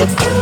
[0.00, 0.39] Bye.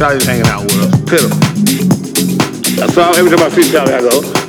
[0.00, 1.00] Charlie's hanging out with us.
[1.10, 1.36] Pitiful.
[2.82, 4.39] I saw him every time I see Charlie, I go,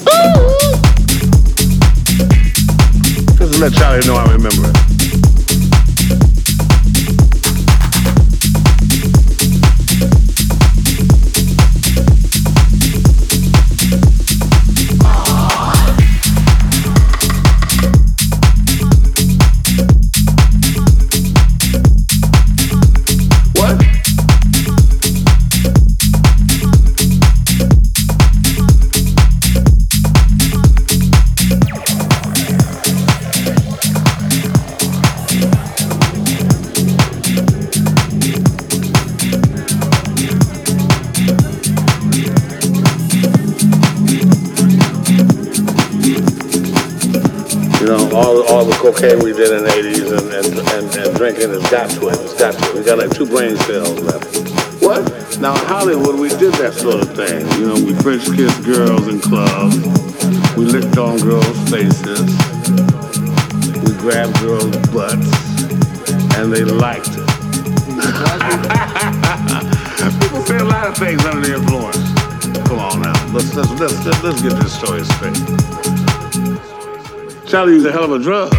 [77.61, 78.49] Cali's a hell of a drug.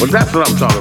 [0.00, 0.73] But that's what I'm talking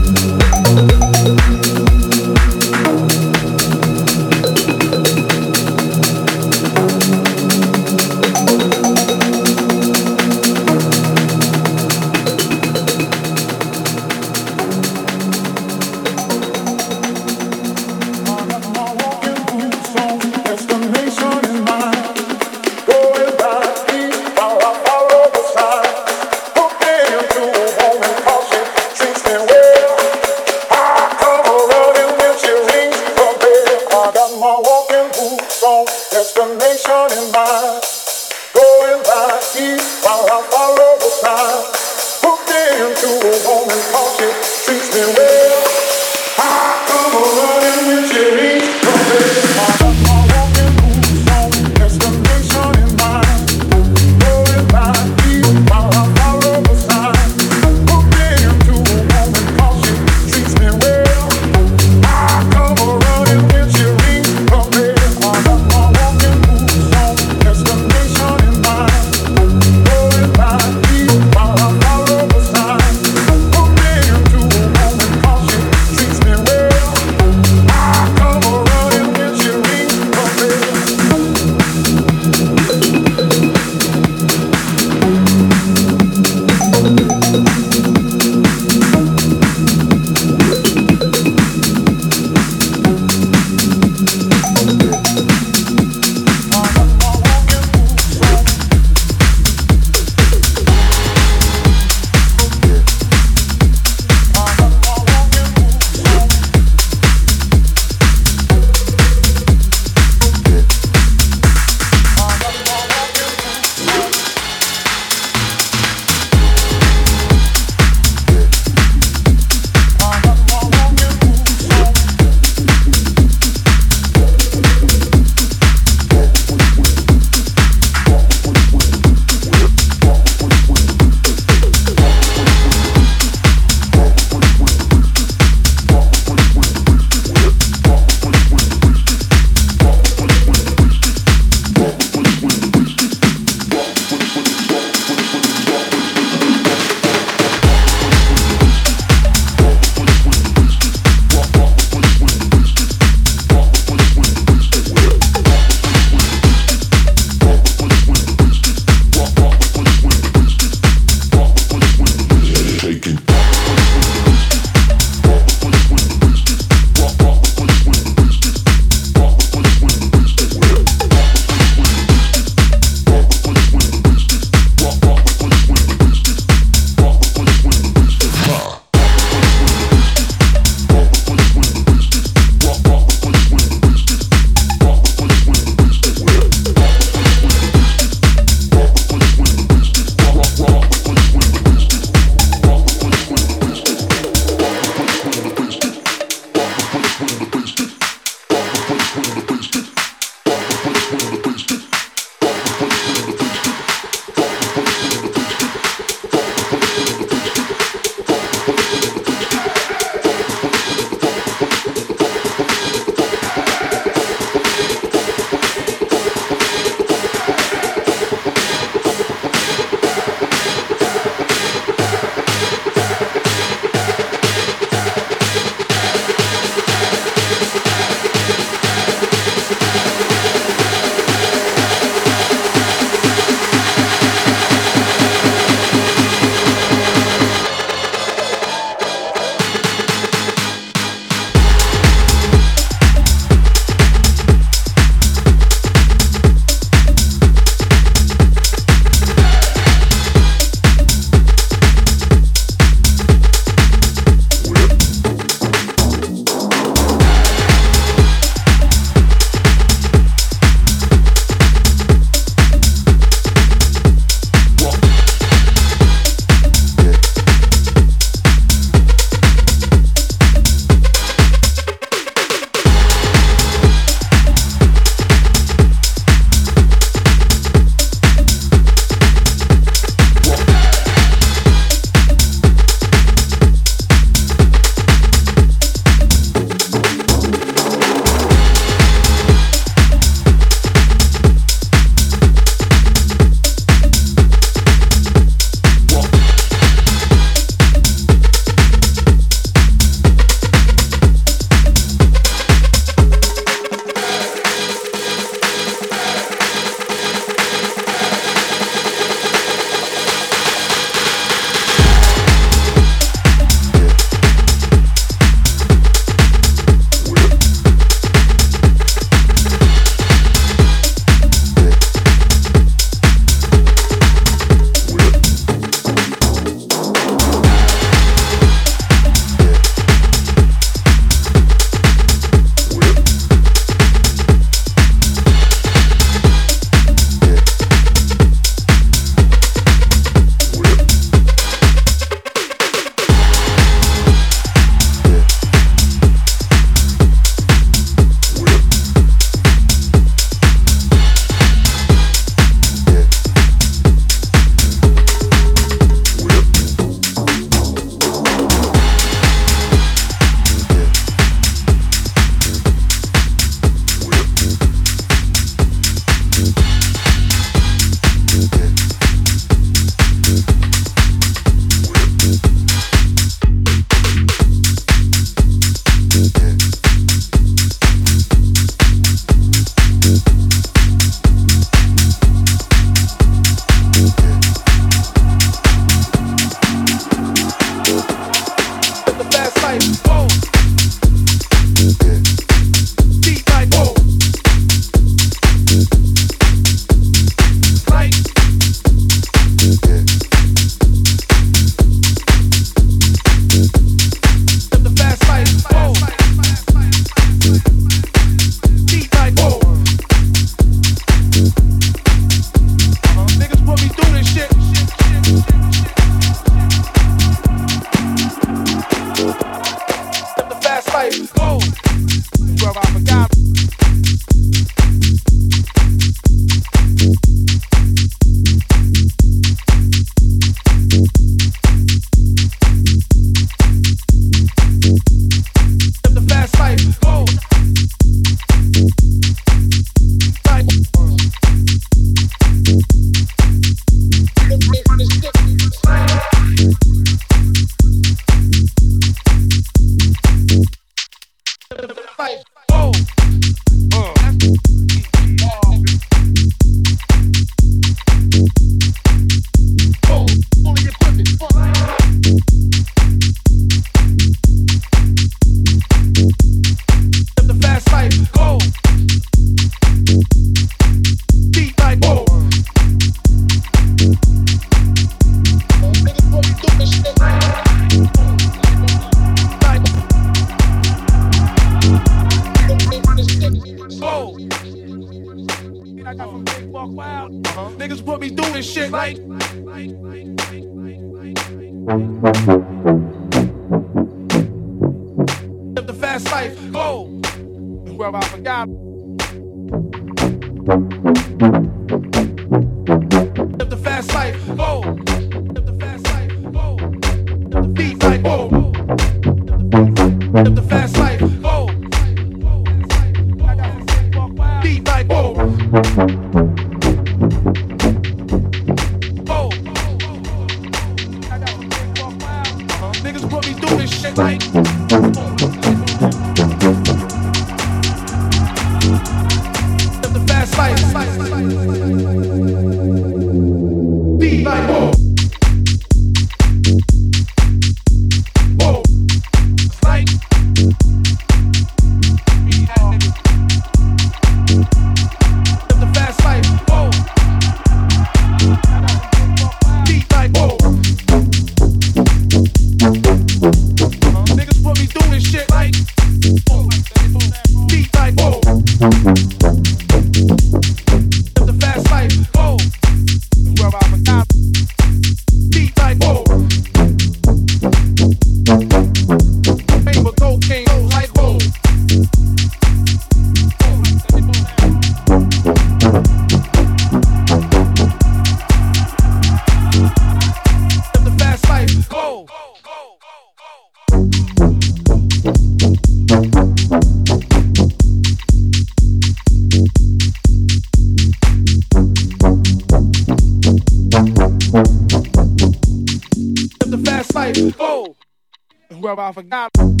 [599.21, 600.00] I forgot.